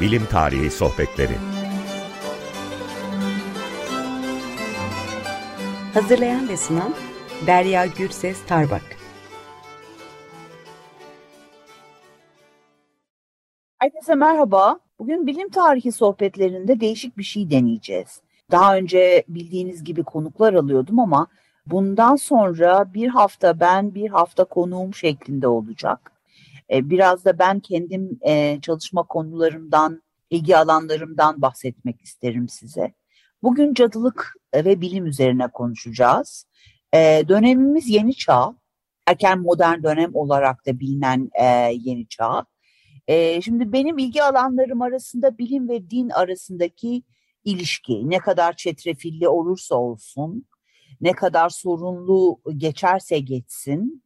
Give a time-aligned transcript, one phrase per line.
[0.00, 1.34] Bilim Tarihi Sohbetleri
[5.94, 6.94] Hazırlayan ve sunan
[7.46, 8.82] Derya Gürses Tarbak
[13.78, 14.80] Herkese merhaba.
[14.98, 18.20] Bugün bilim tarihi sohbetlerinde değişik bir şey deneyeceğiz.
[18.50, 21.26] Daha önce bildiğiniz gibi konuklar alıyordum ama
[21.66, 26.17] bundan sonra bir hafta ben bir hafta konuğum şeklinde olacak.
[26.72, 32.94] E, biraz da ben kendim e, çalışma konularımdan, ilgi alanlarımdan bahsetmek isterim size.
[33.42, 36.46] Bugün cadılık ve bilim üzerine konuşacağız.
[36.94, 38.54] E, dönemimiz yeni çağ,
[39.06, 41.30] erken modern dönem olarak da bilinen
[41.72, 42.46] yeni çağ.
[43.42, 47.02] Şimdi benim ilgi alanlarım arasında bilim ve din arasındaki
[47.44, 50.46] ilişki ne kadar çetrefilli olursa olsun,
[51.00, 54.02] ne kadar sorunlu geçerse geçsin,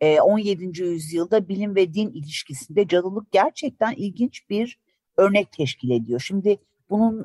[0.00, 0.82] 17.
[0.82, 4.78] yüzyılda bilim ve din ilişkisinde cadılık gerçekten ilginç bir
[5.16, 6.20] örnek teşkil ediyor.
[6.20, 6.58] Şimdi
[6.90, 7.24] bunun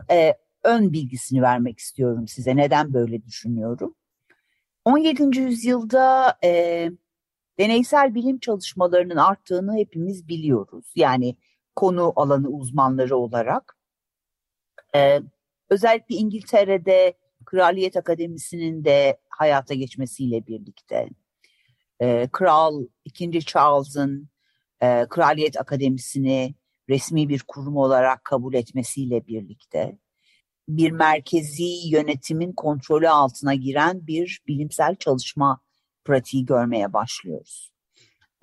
[0.64, 2.56] ön bilgisini vermek istiyorum size.
[2.56, 3.96] Neden böyle düşünüyorum?
[4.86, 5.40] 17.
[5.40, 6.92] yüzyılda e,
[7.60, 10.86] deneysel bilim çalışmalarının arttığını hepimiz biliyoruz.
[10.96, 11.36] Yani
[11.76, 13.78] konu alanı uzmanları olarak.
[14.96, 15.20] E,
[15.70, 17.14] özellikle İngiltere'de
[17.46, 21.10] Kraliyet Akademisi'nin de hayata geçmesiyle birlikte
[22.02, 23.46] e, Kral 2.
[23.46, 24.30] Charles'ın
[24.82, 26.56] e, Kraliyet Akademisi'ni
[26.90, 29.98] resmi bir kurum olarak kabul etmesiyle birlikte
[30.68, 35.62] bir merkezi yönetimin kontrolü altına giren bir bilimsel çalışma
[36.06, 37.72] pratiği görmeye başlıyoruz.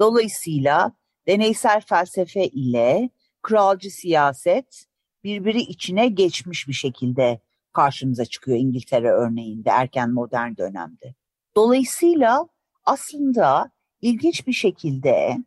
[0.00, 0.92] Dolayısıyla
[1.26, 3.10] deneysel felsefe ile
[3.42, 4.84] kralcı siyaset
[5.24, 7.40] birbiri içine geçmiş bir şekilde
[7.72, 11.14] karşımıza çıkıyor İngiltere örneğinde erken modern dönemde.
[11.56, 12.48] Dolayısıyla
[12.88, 13.70] aslında
[14.02, 15.38] ilginç bir şekilde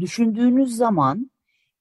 [0.00, 1.30] düşündüğünüz zaman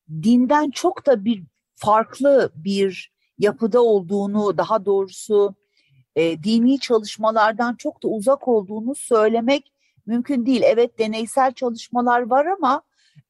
[0.10, 1.44] dinden çok da bir
[1.76, 5.56] farklı bir yapıda olduğunu, daha doğrusu
[6.16, 9.72] e, dini çalışmalardan çok da uzak olduğunu söylemek
[10.06, 10.62] mümkün değil.
[10.66, 12.82] Evet deneysel çalışmalar var ama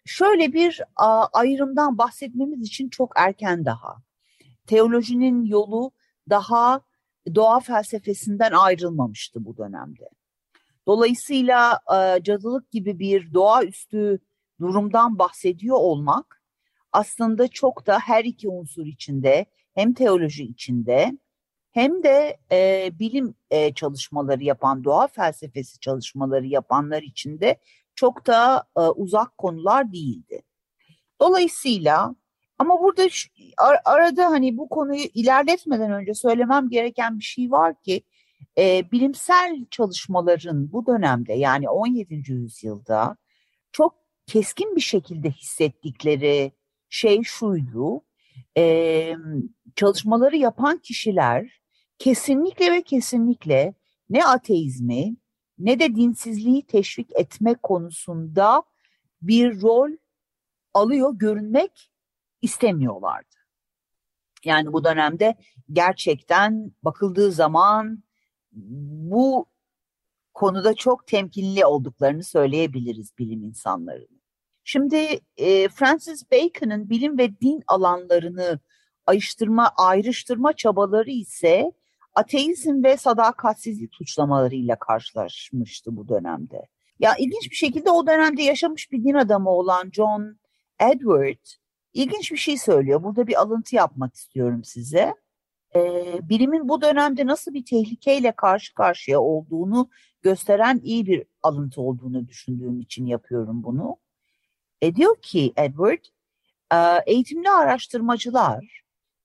[0.06, 3.98] şöyle bir a, ayrımdan bahsetmemiz için çok erken daha.
[4.68, 5.92] Teolojinin yolu
[6.30, 6.82] daha
[7.36, 10.10] doğa felsefesinden ayrılmamıştı bu dönemde.
[10.88, 14.20] Dolayısıyla e, cadılık gibi bir doğaüstü
[14.60, 16.42] durumdan bahsediyor olmak
[16.92, 21.18] aslında çok da her iki unsur içinde hem teoloji içinde
[21.72, 27.60] hem de e, bilim e, çalışmaları yapan, doğa felsefesi çalışmaları yapanlar içinde
[27.96, 30.42] çok da e, uzak konular değildi.
[31.22, 32.16] Dolayısıyla
[32.60, 37.82] ama burada şu, ar, arada hani bu konuyu ilerletmeden önce söylemem gereken bir şey var
[37.82, 38.04] ki
[38.58, 42.32] e, bilimsel çalışmaların bu dönemde yani 17.
[42.32, 43.18] yüzyılda
[43.72, 43.96] çok
[44.28, 46.52] keskin bir şekilde hissettikleri
[46.90, 48.02] şey şuydu
[48.58, 49.16] e,
[49.76, 51.62] çalışmaları yapan kişiler
[52.00, 53.74] kesinlikle ve kesinlikle
[54.10, 55.16] ne ateizmi
[55.58, 58.64] ne de dinsizliği teşvik etme konusunda
[59.22, 59.90] bir rol
[60.74, 61.92] alıyor görünmek
[62.42, 63.36] istemiyorlardı.
[64.44, 65.36] Yani bu dönemde
[65.72, 68.04] gerçekten bakıldığı zaman
[68.56, 69.46] bu
[70.34, 74.22] konuda çok temkinli olduklarını söyleyebiliriz bilim insanlarının.
[74.64, 78.60] Şimdi e, Francis Bacon'ın bilim ve din alanlarını
[79.06, 81.72] ayrıştırma, ayrıştırma çabaları ise
[82.16, 86.68] ateizm ve sadakatsizlik suçlamalarıyla karşılaşmıştı bu dönemde.
[87.00, 90.40] Ya ilginç bir şekilde o dönemde yaşamış bir din adamı olan John
[90.80, 91.46] Edward
[91.94, 93.04] ilginç bir şey söylüyor.
[93.04, 95.16] Burada bir alıntı yapmak istiyorum size.
[96.22, 99.90] Bilimin bu dönemde nasıl bir tehlikeyle karşı karşıya olduğunu
[100.22, 103.98] gösteren iyi bir alıntı olduğunu düşündüğüm için yapıyorum bunu.
[104.82, 106.04] E diyor ki Edward,
[107.06, 108.82] eğitimli araştırmacılar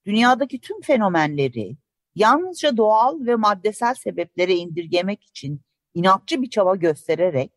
[0.07, 1.77] dünyadaki tüm fenomenleri
[2.15, 5.61] yalnızca doğal ve maddesel sebeplere indirgemek için
[5.95, 7.53] inatçı bir çaba göstererek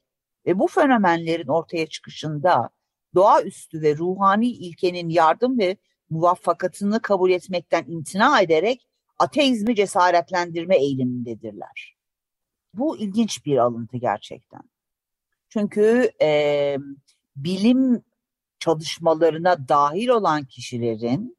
[0.46, 2.70] ve bu fenomenlerin ortaya çıkışında
[3.16, 5.78] doğaüstü ve ruhani ilkenin yardım ve
[6.14, 8.88] muvaffakatını kabul etmekten imtina ederek
[9.20, 11.96] ateizmi cesaretlendirme eğilimindedirler.
[12.74, 14.62] Bu ilginç bir alıntı gerçekten.
[15.50, 16.78] Çünkü e,
[17.36, 18.04] bilim
[18.60, 21.38] çalışmalarına dahil olan kişilerin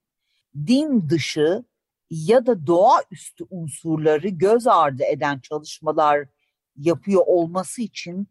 [0.67, 1.65] din dışı
[2.11, 6.29] ya da doğaüstü unsurları göz ardı eden çalışmalar
[6.77, 8.29] yapıyor olması için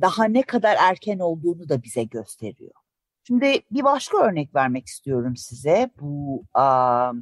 [0.00, 2.81] daha ne kadar erken olduğunu da bize gösteriyor.
[3.24, 7.12] Şimdi bir başka örnek vermek istiyorum size bu a,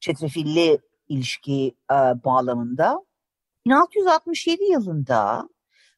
[0.00, 0.78] çetrefilli
[1.08, 3.04] ilişki a, bağlamında.
[3.66, 5.48] 1667 yılında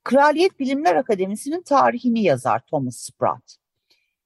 [0.05, 3.57] Kraliyet Bilimler Akademisi'nin tarihini yazar Thomas Sprat.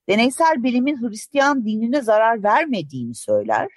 [0.08, 3.68] deneysel bilimin Hristiyan dinine zarar vermediğini söyler.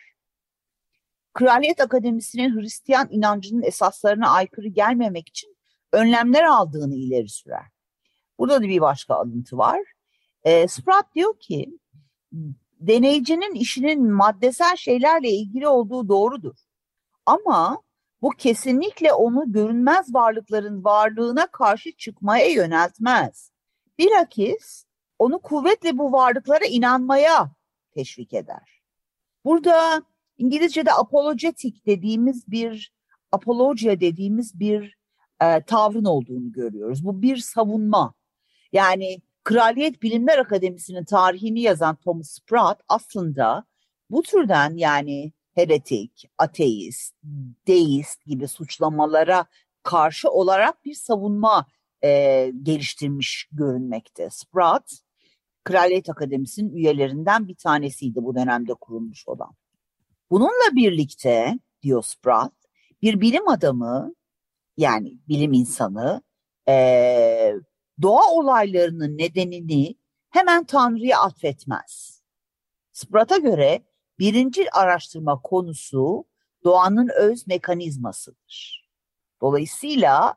[1.33, 5.57] Kraliyet Akademisi'nin Hristiyan inancının esaslarına aykırı gelmemek için
[5.91, 7.65] önlemler aldığını ileri sürer.
[8.39, 9.92] Burada da bir başka alıntı var.
[10.43, 11.79] E, Spratt diyor ki
[12.79, 16.55] deneyicinin işinin maddesel şeylerle ilgili olduğu doğrudur.
[17.25, 17.81] Ama
[18.21, 23.51] bu kesinlikle onu görünmez varlıkların varlığına karşı çıkmaya yöneltmez.
[23.99, 24.85] Bilakis
[25.19, 27.51] onu kuvvetle bu varlıklara inanmaya
[27.93, 28.81] teşvik eder.
[29.45, 30.03] Burada
[30.37, 32.93] İngilizce'de apologetik dediğimiz bir
[33.31, 34.97] apologia dediğimiz bir
[35.41, 37.05] e, tavrın olduğunu görüyoruz.
[37.05, 38.13] Bu bir savunma.
[38.71, 43.65] Yani Kraliyet Bilimler Akademisi'nin tarihini yazan Thomas Spratt aslında
[44.09, 47.15] bu türden yani heretik, ateist,
[47.67, 49.45] deist gibi suçlamalara
[49.83, 51.65] karşı olarak bir savunma
[52.03, 54.29] e, geliştirmiş görünmekte.
[54.29, 54.91] Spratt,
[55.63, 59.51] Kraliyet Akademisi'nin üyelerinden bir tanesiydi bu dönemde kurulmuş olan.
[60.31, 62.53] Bununla birlikte diyor Spratt,
[63.01, 64.13] bir bilim adamı
[64.77, 66.21] yani bilim insanı
[66.67, 67.53] e,
[68.03, 69.95] doğa olaylarının nedenini
[70.29, 72.21] hemen Tanrı'ya atfetmez.
[72.91, 73.83] Spratt'a göre
[74.19, 76.25] birinci araştırma konusu
[76.63, 78.89] doğanın öz mekanizmasıdır.
[79.41, 80.35] Dolayısıyla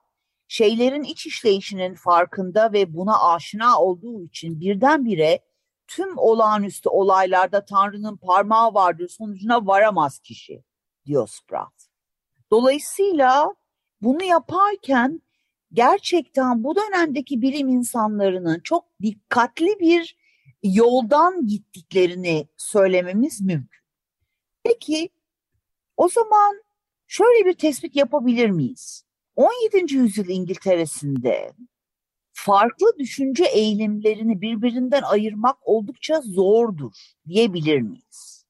[0.48, 5.40] şeylerin iç işleyişinin farkında ve buna aşina olduğu için birdenbire
[5.86, 10.64] tüm olağanüstü olaylarda Tanrı'nın parmağı vardır sonucuna varamaz kişi
[11.06, 11.86] diyor Spratt.
[12.50, 13.54] Dolayısıyla
[14.02, 15.22] bunu yaparken
[15.72, 20.16] gerçekten bu dönemdeki bilim insanlarının çok dikkatli bir
[20.62, 23.82] yoldan gittiklerini söylememiz mümkün.
[24.64, 25.10] Peki
[25.96, 26.62] o zaman
[27.06, 29.04] şöyle bir tespit yapabilir miyiz?
[29.36, 29.94] 17.
[29.94, 31.52] yüzyıl İngiltere'sinde
[32.32, 36.92] farklı düşünce eğilimlerini birbirinden ayırmak oldukça zordur
[37.28, 38.44] diyebilir miyiz?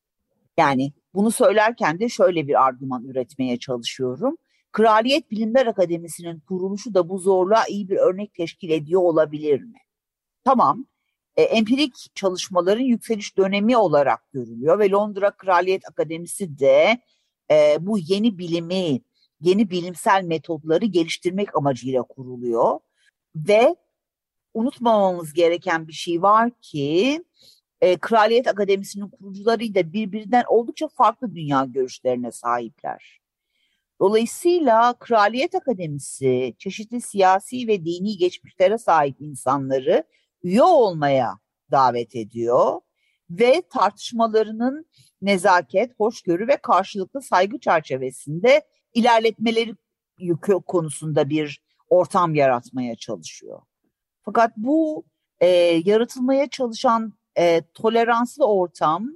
[0.59, 4.37] Yani bunu söylerken de şöyle bir argüman üretmeye çalışıyorum.
[4.77, 9.79] Kraliyet Bilimler Akademisi'nin kuruluşu da bu zorluğa iyi bir örnek teşkil ediyor olabilir mi?
[10.45, 10.87] Tamam,
[11.37, 17.01] e, empirik çalışmaların yükseliş dönemi olarak görülüyor ve Londra Kraliyet Akademisi de
[17.51, 19.01] e, bu yeni bilimi,
[19.41, 22.79] yeni bilimsel metodları geliştirmek amacıyla kuruluyor
[23.37, 23.77] ve
[24.55, 27.25] unutmamamız gereken bir şey var ki
[27.81, 33.26] e, Kraliyet Akademisi'nin kurucularıyla birbirinden oldukça farklı dünya görüşlerine sahipler.
[34.01, 40.05] Dolayısıyla Kraliyet Akademisi çeşitli siyasi ve dini geçmişlere sahip insanları
[40.43, 41.39] üye olmaya
[41.71, 42.81] davet ediyor
[43.31, 44.87] ve tartışmalarının
[45.23, 48.63] nezaket, hoşgörü ve karşılıklı saygı çerçevesinde
[48.95, 49.75] ilerletmeleri
[50.19, 53.63] yükü konusunda bir ortam yaratmaya çalışıyor.
[54.23, 55.05] Fakat bu
[55.41, 55.47] e,
[55.85, 59.09] yaratılmaya çalışan e, toleranslı ortam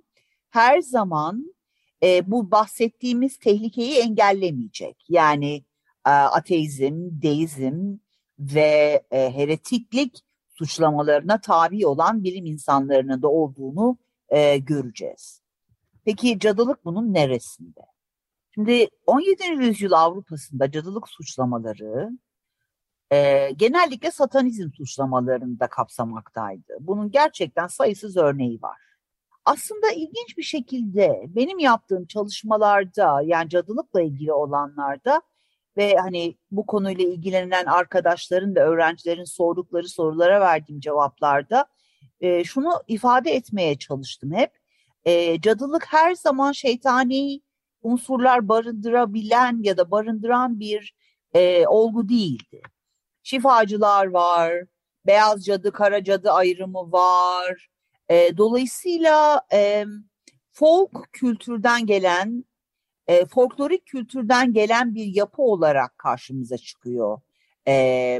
[0.51, 1.55] her zaman
[2.03, 4.97] e, bu bahsettiğimiz tehlikeyi engellemeyecek.
[5.09, 5.65] Yani
[6.07, 7.97] e, ateizm, deizm
[8.39, 13.99] ve e, heretiklik suçlamalarına tabi olan bilim insanlarının da olduğunu
[14.29, 15.43] e, göreceğiz.
[16.05, 17.81] Peki cadılık bunun neresinde?
[18.55, 19.45] Şimdi 17.
[19.45, 22.11] yüzyıl Avrupa'sında cadılık suçlamaları
[23.13, 26.77] e, genellikle satanizm suçlamalarını da kapsamaktaydı.
[26.81, 28.90] Bunun gerçekten sayısız örneği var.
[29.45, 35.23] Aslında ilginç bir şekilde benim yaptığım çalışmalarda yani cadılıkla ilgili olanlarda
[35.77, 41.67] ve hani bu konuyla ilgilenen arkadaşların ve öğrencilerin sordukları sorulara verdiğim cevaplarda
[42.21, 44.51] e, şunu ifade etmeye çalıştım hep.
[45.05, 47.41] E, cadılık her zaman şeytani
[47.83, 50.95] unsurlar barındırabilen ya da barındıran bir
[51.35, 52.63] e, olgu değildi.
[53.23, 54.53] Şifacılar var,
[55.07, 57.69] beyaz cadı, kara cadı ayrımı var.
[58.11, 59.85] E, dolayısıyla e,
[60.53, 62.45] folk kültürden gelen
[63.07, 67.21] e, folklorik kültürden gelen bir yapı olarak karşımıza çıkıyor
[67.69, 68.19] e,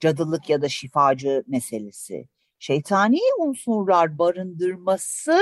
[0.00, 2.28] cadılık ya da şifacı meselesi.
[2.58, 5.40] Şeytani unsurlar barındırması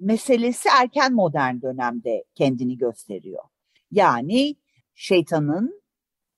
[0.00, 3.44] meselesi erken modern dönemde kendini gösteriyor.
[3.90, 4.56] Yani
[4.94, 5.82] şeytanın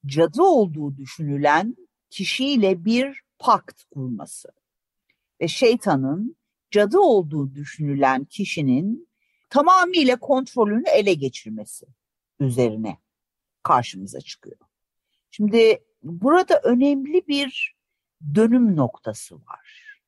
[0.07, 1.77] cadı olduğu düşünülen
[2.11, 4.49] kişiyle bir pakt kurması
[5.41, 6.37] ve şeytanın
[6.75, 9.09] cadı olduğu düşünülen kişinin
[9.51, 11.87] tamamıyla kontrolünü ele geçirmesi
[12.41, 12.99] üzerine
[13.63, 14.57] karşımıza çıkıyor.
[15.31, 17.77] Şimdi burada önemli bir
[18.35, 20.01] dönüm noktası var.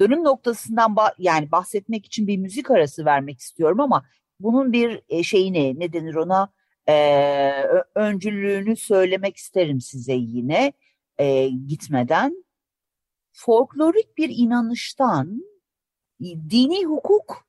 [0.00, 4.06] Dönüm noktasından bah yani bahsetmek için bir müzik arası vermek istiyorum ama
[4.40, 6.52] bunun bir e, şeyini ne denir ona
[6.88, 6.94] e,
[7.94, 10.72] öncülüğünü söylemek isterim size yine
[11.18, 12.44] e, gitmeden.
[13.32, 15.51] Folklorik bir inanıştan
[16.22, 17.46] dini hukuk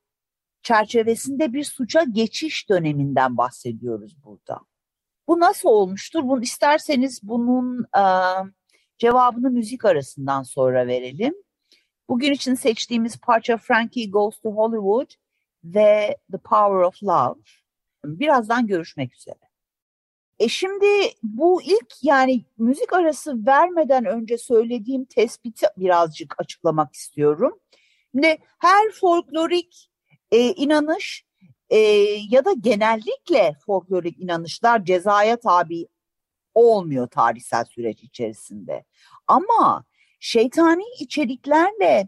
[0.64, 4.60] çerçevesinde bir suça geçiş döneminden bahsediyoruz burada.
[5.28, 6.24] Bu nasıl olmuştur?
[6.24, 8.04] Bunu isterseniz bunun e,
[8.98, 11.34] cevabını müzik arasından sonra verelim.
[12.10, 15.12] Bugün için seçtiğimiz parça Frankie Goes to Hollywood
[15.64, 17.40] ve The Power of Love.
[18.06, 19.40] Birazdan görüşmek üzere.
[20.40, 20.86] E şimdi
[21.24, 27.60] bu ilk yani müzik arası vermeden önce söylediğim tespiti birazcık açıklamak istiyorum.
[28.14, 29.92] Şimdi her folklorik
[30.32, 31.26] e, inanış
[31.70, 31.78] e,
[32.30, 35.88] ya da genellikle folklorik inanışlar cezaya tabi
[36.54, 38.86] olmuyor tarihsel süreç içerisinde.
[39.28, 39.86] Ama
[40.20, 42.08] şeytani içeriklerle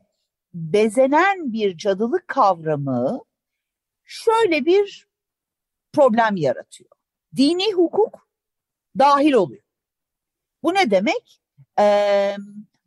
[0.53, 3.21] bezenen bir cadılık kavramı
[4.03, 5.07] şöyle bir
[5.93, 6.89] problem yaratıyor.
[7.35, 8.27] Dini hukuk
[8.99, 9.63] dahil oluyor.
[10.63, 11.41] Bu ne demek?
[11.79, 12.35] Ee,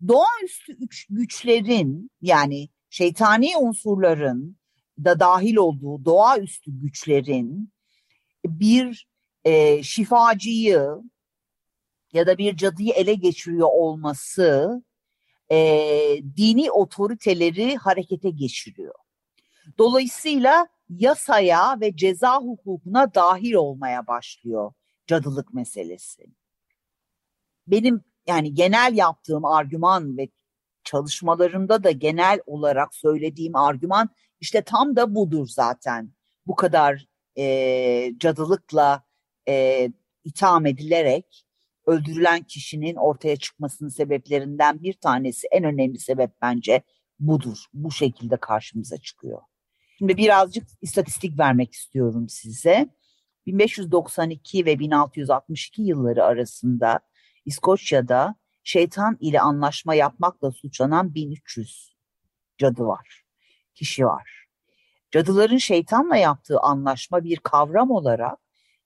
[0.08, 0.76] doğaüstü
[1.10, 4.56] güçlerin yani şeytani unsurların
[5.04, 7.72] da dahil olduğu doğaüstü güçlerin
[8.46, 9.08] bir
[9.44, 10.88] e, şifacıyı
[12.12, 14.82] ya da bir cadıyı ele geçiriyor olması
[15.50, 15.56] e,
[16.36, 18.94] dini otoriteleri harekete geçiriyor.
[19.78, 24.72] Dolayısıyla yasaya ve ceza hukukuna dahil olmaya başlıyor
[25.06, 26.26] cadılık meselesi.
[27.66, 30.28] Benim yani genel yaptığım argüman ve
[30.88, 34.08] çalışmalarımda da genel olarak söylediğim argüman
[34.40, 36.12] işte tam da budur zaten.
[36.46, 37.06] Bu kadar
[37.38, 39.02] e, cadılıkla
[39.48, 39.88] e,
[40.24, 41.44] itham edilerek
[41.86, 46.82] öldürülen kişinin ortaya çıkmasının sebeplerinden bir tanesi en önemli sebep bence
[47.20, 47.58] budur.
[47.74, 49.40] Bu şekilde karşımıza çıkıyor.
[49.98, 52.88] Şimdi birazcık istatistik vermek istiyorum size.
[53.46, 57.00] 1592 ve 1662 yılları arasında
[57.44, 58.34] İskoçya'da
[58.68, 61.96] şeytan ile anlaşma yapmakla suçlanan 1300
[62.58, 63.24] cadı var,
[63.74, 64.46] kişi var.
[65.10, 68.38] Cadıların şeytanla yaptığı anlaşma bir kavram olarak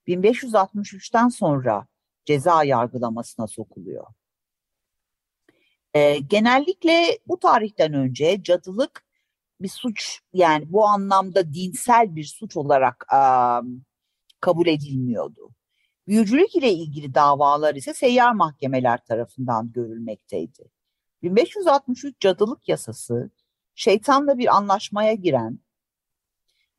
[0.06, 1.86] 1563'ten sonra
[2.24, 4.06] ceza yargılamasına sokuluyor.
[5.94, 9.04] Ee, genellikle bu tarihten önce cadılık
[9.60, 13.84] bir suç yani bu anlamda dinsel bir suç olarak um,
[14.40, 15.50] kabul edilmiyordu.
[16.06, 20.71] Büyücülük ile ilgili davalar ise seyyar mahkemeler tarafından görülmekteydi.
[21.23, 23.30] 1563 cadılık yasası
[23.75, 25.59] şeytanla bir anlaşmaya giren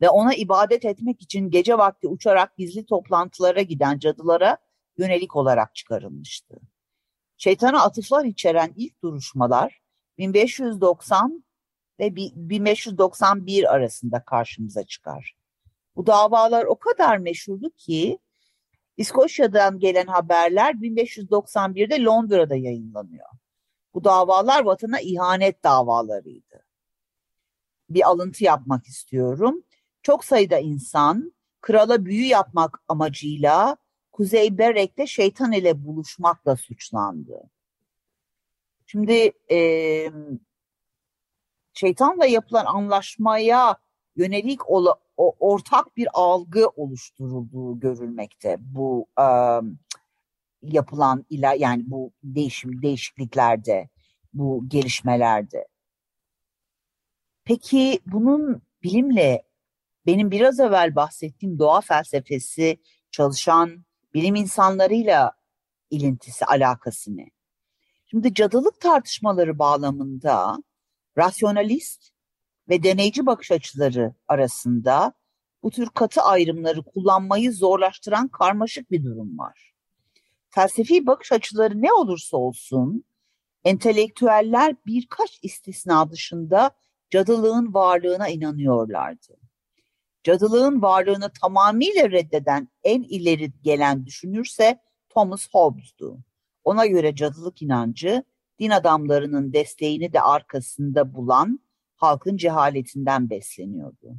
[0.01, 4.57] ve ona ibadet etmek için gece vakti uçarak gizli toplantılara giden cadılara
[4.97, 6.55] yönelik olarak çıkarılmıştı.
[7.37, 9.81] Şeytana atıflar içeren ilk duruşmalar
[10.17, 11.43] 1590
[11.99, 15.35] ve 1591 arasında karşımıza çıkar.
[15.95, 18.19] Bu davalar o kadar meşhurdu ki
[18.97, 23.29] İskoçya'dan gelen haberler 1591'de Londra'da yayınlanıyor.
[23.93, 26.65] Bu davalar vatana ihanet davalarıydı.
[27.89, 29.63] Bir alıntı yapmak istiyorum.
[30.01, 33.77] Çok sayıda insan krala büyü yapmak amacıyla
[34.11, 37.49] Kuzey Berek'te şeytan ile buluşmakla suçlandı.
[38.85, 39.57] Şimdi e,
[41.73, 43.77] şeytanla yapılan anlaşmaya
[44.15, 49.25] yönelik ola, o, ortak bir algı oluşturulduğu görülmekte bu e,
[50.61, 53.89] yapılan ila yani bu değişim değişikliklerde
[54.33, 55.67] bu gelişmelerde.
[57.45, 59.43] Peki bunun bilimle
[60.05, 62.77] benim biraz evvel bahsettiğim doğa felsefesi
[63.11, 65.31] çalışan bilim insanlarıyla
[65.89, 67.29] ilintisi, alakası ne?
[68.05, 70.57] Şimdi cadılık tartışmaları bağlamında
[71.17, 72.12] rasyonalist
[72.69, 75.13] ve deneyci bakış açıları arasında
[75.63, 79.73] bu tür katı ayrımları kullanmayı zorlaştıran karmaşık bir durum var.
[80.49, 83.03] Felsefi bakış açıları ne olursa olsun
[83.63, 86.71] entelektüeller birkaç istisna dışında
[87.09, 89.37] cadılığın varlığına inanıyorlardı.
[90.23, 94.79] Cadılığın varlığını tamamıyla reddeden en ileri gelen düşünürse
[95.09, 96.17] Thomas Hobbes'du.
[96.63, 98.23] Ona göre cadılık inancı
[98.59, 101.59] din adamlarının desteğini de arkasında bulan
[102.03, 104.15] halkın cehaletinden besleniyordu.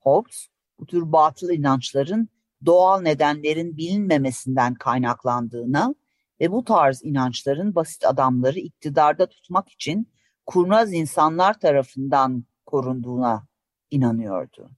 [0.00, 0.48] Hobbes
[0.78, 2.28] bu tür batıl inançların
[2.66, 5.94] doğal nedenlerin bilinmemesinden kaynaklandığına
[6.40, 10.12] ve bu tarz inançların basit adamları iktidarda tutmak için
[10.46, 13.46] kurnaz insanlar tarafından korunduğuna
[13.90, 14.70] inanıyordu.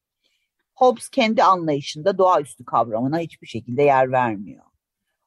[0.75, 4.64] Hobbes kendi anlayışında doğaüstü kavramına hiçbir şekilde yer vermiyor.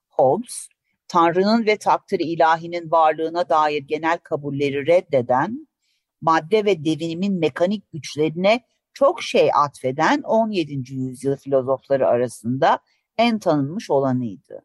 [0.10, 0.68] Hobbes,
[1.08, 5.69] Tanrı'nın ve takdir ilahinin varlığına dair genel kabulleri reddeden,
[6.22, 10.94] madde ve devinimin mekanik güçlerine çok şey atfeden 17.
[10.94, 12.80] yüzyıl filozofları arasında
[13.18, 14.62] en tanınmış olanıydı.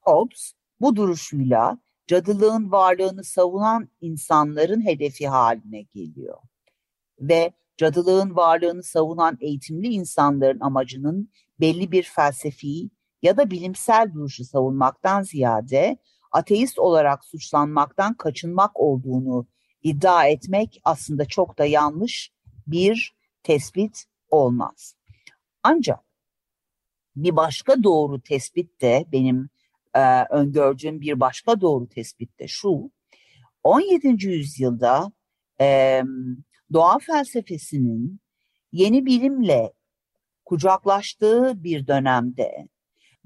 [0.00, 6.38] Hobbes bu duruşuyla cadılığın varlığını savunan insanların hedefi haline geliyor.
[7.20, 12.90] ve cadılığın varlığını savunan eğitimli insanların amacının belli bir felsefi
[13.22, 15.98] ya da bilimsel duruşu savunmaktan ziyade
[16.32, 19.46] ateist olarak suçlanmaktan kaçınmak olduğunu
[19.84, 22.32] iddia etmek aslında çok da yanlış
[22.66, 24.96] bir tespit olmaz.
[25.62, 26.00] Ancak
[27.16, 29.48] bir başka doğru tespit de benim
[29.94, 32.90] e, öngördüğüm bir başka doğru tespit de şu.
[33.62, 34.26] 17.
[34.26, 35.12] yüzyılda
[35.60, 36.02] e,
[36.72, 38.20] doğa felsefesinin
[38.72, 39.72] yeni bilimle
[40.44, 42.68] kucaklaştığı bir dönemde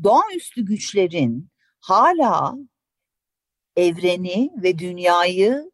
[0.03, 1.51] doğaüstü güçlerin
[1.81, 2.55] hala
[3.77, 5.71] evreni ve dünyayı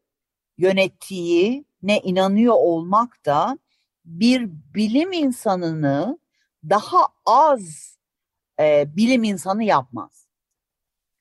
[0.59, 3.59] yönettiğine inanıyor olmak da
[4.05, 6.19] bir bilim insanını
[6.71, 7.99] daha az
[8.61, 10.29] e, bilim insanı yapmaz.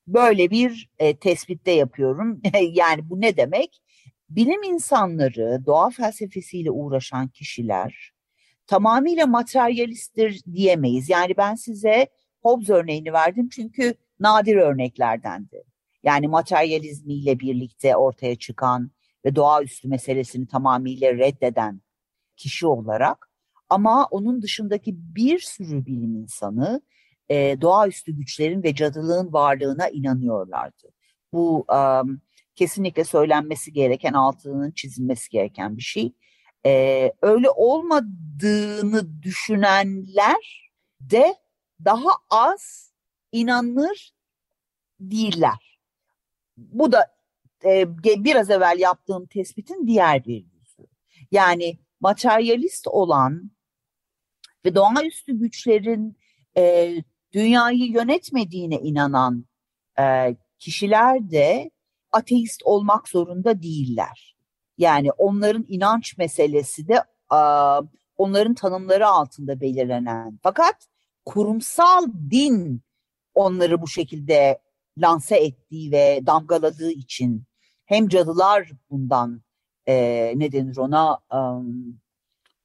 [0.07, 2.41] Böyle bir e, tespitte yapıyorum.
[2.71, 3.81] yani bu ne demek?
[4.29, 8.13] Bilim insanları, doğa felsefesiyle uğraşan kişiler
[8.67, 11.09] tamamıyla materyalisttir diyemeyiz.
[11.09, 12.07] Yani ben size
[12.41, 15.63] Hobbes örneğini verdim çünkü nadir örneklerdendi.
[16.03, 18.91] Yani materyalizmiyle birlikte ortaya çıkan
[19.25, 21.81] ve doğaüstü meselesini tamamıyla reddeden
[22.37, 23.29] kişi olarak
[23.69, 26.81] ama onun dışındaki bir sürü bilim insanı
[27.29, 30.89] e, doğaüstü güçlerin ve cadılığın varlığına inanıyorlardı.
[31.33, 32.21] Bu um,
[32.55, 36.13] kesinlikle söylenmesi gereken, altının çizilmesi gereken bir şey.
[36.65, 41.35] E, öyle olmadığını düşünenler de
[41.85, 42.93] daha az
[43.31, 44.13] inanır
[44.99, 45.79] değiller.
[46.57, 47.12] Bu da
[47.65, 50.87] e, biraz evvel yaptığım tespitin diğer bir yüzü.
[51.31, 53.51] Yani materyalist olan
[54.65, 56.17] ve doğaüstü güçlerin
[56.57, 56.95] e,
[57.33, 59.45] dünyayı yönetmediğine inanan
[59.99, 61.71] e, kişiler de
[62.11, 64.35] ateist olmak zorunda değiller.
[64.77, 67.39] Yani onların inanç meselesi de e,
[68.17, 70.39] onların tanımları altında belirlenen.
[70.43, 70.87] Fakat
[71.25, 72.81] kurumsal din
[73.33, 74.59] onları bu şekilde
[74.97, 77.43] lanse ettiği ve damgaladığı için
[77.85, 79.41] hem cadılar bundan
[79.87, 79.93] e,
[80.35, 81.99] ne denir ona um,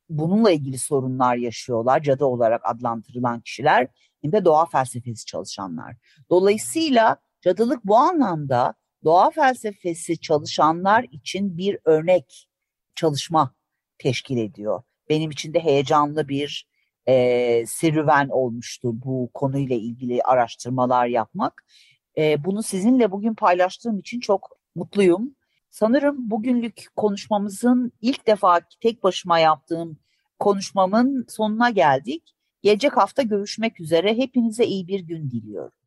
[0.09, 3.89] bununla ilgili sorunlar yaşıyorlar cadı olarak adlandırılan kişiler
[4.23, 5.97] hem de doğa felsefesi çalışanlar.
[6.31, 12.49] Dolayısıyla cadılık bu anlamda doğa felsefesi çalışanlar için bir örnek
[12.95, 13.55] çalışma
[13.99, 14.83] teşkil ediyor.
[15.09, 16.69] Benim için de heyecanlı bir
[17.09, 21.65] e, serüven olmuştu bu konuyla ilgili araştırmalar yapmak.
[22.19, 25.35] E, bunu sizinle bugün paylaştığım için çok mutluyum.
[25.71, 29.99] Sanırım bugünlük konuşmamızın ilk defa tek başıma yaptığım
[30.39, 32.35] konuşmamın sonuna geldik.
[32.63, 34.17] Gelecek hafta görüşmek üzere.
[34.17, 35.78] Hepinize iyi bir gün diliyorum.